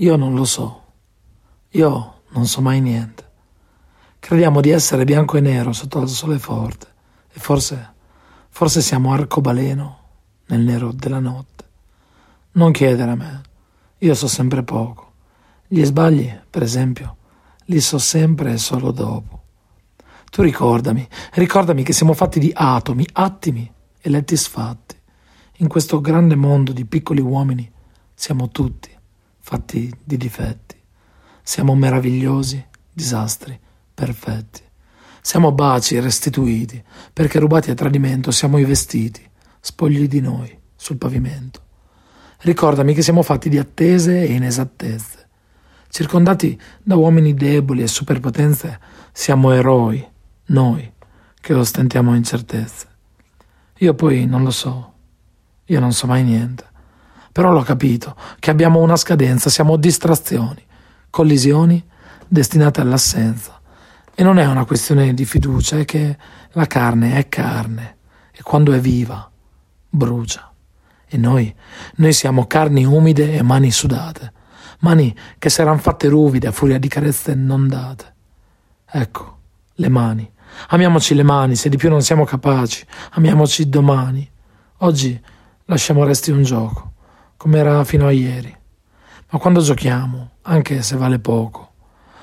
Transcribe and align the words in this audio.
Io 0.00 0.14
non 0.14 0.32
lo 0.34 0.44
so. 0.44 0.82
Io 1.70 2.20
non 2.28 2.46
so 2.46 2.60
mai 2.60 2.80
niente. 2.80 3.26
Crediamo 4.20 4.60
di 4.60 4.70
essere 4.70 5.02
bianco 5.02 5.36
e 5.36 5.40
nero 5.40 5.72
sotto 5.72 6.00
il 6.00 6.08
sole 6.08 6.38
forte 6.38 6.86
e 7.32 7.40
forse, 7.40 7.94
forse 8.48 8.80
siamo 8.80 9.12
arcobaleno 9.12 9.98
nel 10.46 10.60
nero 10.60 10.92
della 10.92 11.18
notte. 11.18 11.64
Non 12.52 12.70
chiedere 12.70 13.10
a 13.10 13.16
me, 13.16 13.40
io 13.98 14.14
so 14.14 14.28
sempre 14.28 14.62
poco. 14.62 15.14
Gli 15.66 15.84
sbagli, 15.84 16.32
per 16.48 16.62
esempio, 16.62 17.16
li 17.64 17.80
so 17.80 17.98
sempre 17.98 18.52
e 18.52 18.58
solo 18.58 18.92
dopo. 18.92 19.42
Tu 20.30 20.42
ricordami, 20.42 21.08
ricordami 21.32 21.82
che 21.82 21.92
siamo 21.92 22.12
fatti 22.12 22.38
di 22.38 22.52
atomi, 22.54 23.04
attimi 23.14 23.68
e 24.00 24.10
letti 24.10 24.36
sfatti. 24.36 24.96
In 25.56 25.66
questo 25.66 26.00
grande 26.00 26.36
mondo 26.36 26.70
di 26.72 26.84
piccoli 26.84 27.20
uomini 27.20 27.68
siamo 28.14 28.48
tutti 28.50 28.96
fatti 29.48 29.90
di 30.04 30.18
difetti. 30.18 30.76
Siamo 31.42 31.74
meravigliosi, 31.74 32.62
disastri, 32.92 33.58
perfetti. 33.94 34.60
Siamo 35.22 35.52
baci 35.52 35.98
restituiti, 36.00 36.84
perché 37.14 37.38
rubati 37.38 37.70
a 37.70 37.74
tradimento 37.74 38.30
siamo 38.30 38.58
i 38.58 38.66
vestiti, 38.66 39.26
spogli 39.58 40.06
di 40.06 40.20
noi, 40.20 40.54
sul 40.76 40.98
pavimento. 40.98 41.62
Ricordami 42.40 42.92
che 42.92 43.00
siamo 43.00 43.22
fatti 43.22 43.48
di 43.48 43.56
attese 43.56 44.20
e 44.20 44.34
inesattezze. 44.34 45.28
Circondati 45.88 46.60
da 46.82 46.96
uomini 46.96 47.32
deboli 47.32 47.80
e 47.80 47.88
superpotenze, 47.88 48.78
siamo 49.12 49.52
eroi, 49.52 50.06
noi, 50.48 50.92
che 51.40 51.54
ostentiamo 51.54 52.14
incertezze. 52.14 52.86
Io 53.78 53.94
poi 53.94 54.26
non 54.26 54.42
lo 54.42 54.50
so, 54.50 54.92
io 55.64 55.80
non 55.80 55.94
so 55.94 56.06
mai 56.06 56.22
niente. 56.22 56.67
Però 57.38 57.52
l'ho 57.52 57.62
capito, 57.62 58.16
che 58.40 58.50
abbiamo 58.50 58.80
una 58.80 58.96
scadenza, 58.96 59.48
siamo 59.48 59.76
distrazioni, 59.76 60.60
collisioni 61.08 61.80
destinate 62.26 62.80
all'assenza. 62.80 63.60
E 64.12 64.24
non 64.24 64.40
è 64.40 64.46
una 64.46 64.64
questione 64.64 65.14
di 65.14 65.24
fiducia, 65.24 65.78
è 65.78 65.84
che 65.84 66.18
la 66.50 66.66
carne 66.66 67.16
è 67.16 67.28
carne 67.28 67.98
e 68.32 68.42
quando 68.42 68.72
è 68.72 68.80
viva 68.80 69.30
brucia. 69.88 70.52
E 71.06 71.16
noi, 71.16 71.54
noi 71.98 72.12
siamo 72.12 72.48
carni 72.48 72.84
umide 72.84 73.34
e 73.34 73.42
mani 73.42 73.70
sudate, 73.70 74.32
mani 74.80 75.16
che 75.38 75.48
saranno 75.48 75.78
fatte 75.78 76.08
ruvide 76.08 76.48
a 76.48 76.50
furia 76.50 76.80
di 76.80 76.88
carezze 76.88 77.36
non 77.36 77.68
date. 77.68 78.14
Ecco, 78.84 79.38
le 79.74 79.88
mani. 79.88 80.28
Amiamoci 80.70 81.14
le 81.14 81.22
mani, 81.22 81.54
se 81.54 81.68
di 81.68 81.76
più 81.76 81.88
non 81.88 82.02
siamo 82.02 82.24
capaci, 82.24 82.84
amiamoci 83.10 83.68
domani. 83.68 84.28
Oggi 84.78 85.22
lasciamo 85.66 86.02
resti 86.02 86.32
un 86.32 86.42
gioco, 86.42 86.94
come 87.38 87.58
era 87.58 87.84
fino 87.84 88.06
a 88.06 88.10
ieri. 88.10 88.54
Ma 89.30 89.38
quando 89.38 89.60
giochiamo, 89.60 90.32
anche 90.42 90.82
se 90.82 90.96
vale 90.96 91.20
poco, 91.20 91.72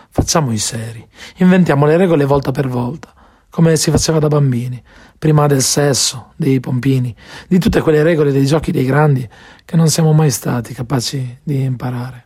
facciamo 0.10 0.52
i 0.52 0.58
seri, 0.58 1.08
inventiamo 1.38 1.86
le 1.86 1.98
regole 1.98 2.26
volta 2.26 2.52
per 2.52 2.68
volta, 2.68 3.14
come 3.50 3.78
si 3.78 3.90
faceva 3.90 4.20
da 4.20 4.28
bambini, 4.28 4.84
prima 5.18 5.48
del 5.48 5.62
sesso, 5.62 6.34
dei 6.36 6.60
pompini, 6.60 7.16
di 7.48 7.58
tutte 7.58 7.80
quelle 7.80 8.04
regole 8.04 8.34
dei 8.34 8.46
giochi 8.46 8.72
dei 8.72 8.84
grandi 8.84 9.28
che 9.64 9.78
non 9.78 9.88
siamo 9.88 10.12
mai 10.12 10.30
stati 10.30 10.74
capaci 10.74 11.40
di 11.42 11.64
imparare. 11.64 12.26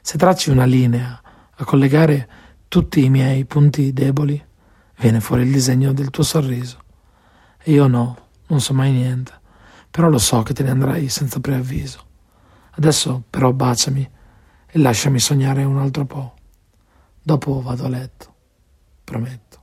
Se 0.00 0.16
tracci 0.16 0.50
una 0.50 0.66
linea 0.66 1.20
a 1.56 1.64
collegare 1.64 2.28
tutti 2.68 3.04
i 3.04 3.10
miei 3.10 3.44
punti 3.46 3.92
deboli, 3.92 4.40
viene 4.98 5.20
fuori 5.20 5.42
il 5.42 5.50
disegno 5.50 5.92
del 5.92 6.10
tuo 6.10 6.22
sorriso. 6.22 6.78
E 7.60 7.72
io 7.72 7.88
no, 7.88 8.28
non 8.46 8.60
so 8.60 8.74
mai 8.74 8.92
niente, 8.92 9.39
però 9.90 10.08
lo 10.08 10.18
so 10.18 10.42
che 10.42 10.54
te 10.54 10.62
ne 10.62 10.70
andrai 10.70 11.08
senza 11.08 11.40
preavviso. 11.40 12.06
Adesso 12.72 13.24
però 13.28 13.52
baciami 13.52 14.10
e 14.66 14.78
lasciami 14.78 15.18
sognare 15.18 15.64
un 15.64 15.78
altro 15.78 16.04
po'. 16.04 16.34
Dopo 17.22 17.60
vado 17.60 17.84
a 17.84 17.88
letto, 17.88 18.34
prometto. 19.04 19.59